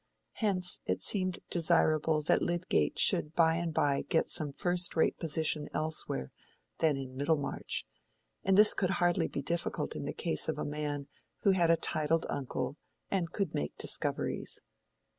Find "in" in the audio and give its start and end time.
6.97-7.15, 9.95-10.05